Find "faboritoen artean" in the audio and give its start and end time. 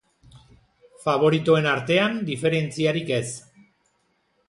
1.03-2.19